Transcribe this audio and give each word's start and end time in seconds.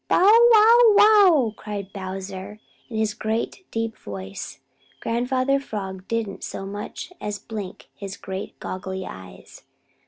"Bow, 0.07 0.25
wow, 0.49 0.77
wow!" 0.95 1.53
cried 1.55 1.93
Bowser, 1.93 2.59
in 2.89 2.97
his 2.97 3.13
great 3.13 3.67
deep 3.69 3.95
voice. 3.95 4.59
Grandfather 4.99 5.59
Frog 5.59 6.07
didn't 6.07 6.43
so 6.43 6.65
much 6.65 7.13
as 7.21 7.37
blink 7.37 7.87
his 7.93 8.17
great 8.17 8.59
goggly 8.59 9.05
eyes. 9.05 9.61